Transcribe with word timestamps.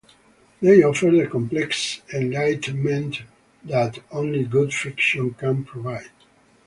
They 0.63 0.81
offer 0.81 1.11
the 1.11 1.27
complex 1.27 2.01
enlightenment 2.11 3.21
that 3.65 3.99
only 4.11 4.45
good 4.45 4.73
fiction 4.73 5.35
can 5.35 5.63
provide. 5.63 6.09